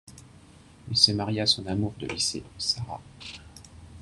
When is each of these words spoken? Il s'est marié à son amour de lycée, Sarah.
Il 0.89 0.97
s'est 0.97 1.13
marié 1.13 1.41
à 1.41 1.45
son 1.45 1.67
amour 1.67 1.93
de 1.99 2.07
lycée, 2.07 2.41
Sarah. 2.57 2.99